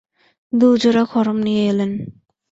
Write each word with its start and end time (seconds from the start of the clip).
দু 0.53 0.67
জোড়া 0.81 1.03
খড়ম 1.11 1.37
নিয়ে 1.45 1.63
এলেন। 1.71 1.91